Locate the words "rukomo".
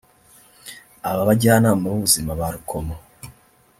2.53-2.95